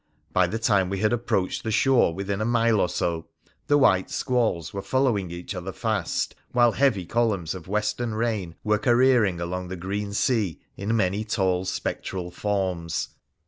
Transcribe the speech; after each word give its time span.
By 0.33 0.47
the 0.47 0.57
time 0.57 0.89
we 0.89 0.97
had 0.97 1.13
approached 1.13 1.63
the 1.63 1.69
shore 1.69 2.11
within 2.11 2.41
a 2.41 2.43
mile 2.45 2.79
or 2.81 2.89
so 2.89 3.27
the 3.67 3.77
white 3.77 4.09
squalls 4.09 4.73
were 4.73 4.81
following 4.81 5.29
each 5.29 5.53
other 5.53 5.71
fast, 5.71 6.33
while 6.53 6.71
heavy 6.71 7.05
columns 7.05 7.53
of 7.53 7.67
western 7.67 8.15
rain 8.15 8.55
were 8.63 8.79
careering 8.79 9.39
along 9.39 9.67
the 9.67 9.75
green 9.77 10.11
sea 10.15 10.59
in 10.75 10.97
many 10.97 11.23
tall 11.23 11.65
spectral 11.65 12.31
forms. 12.31 13.09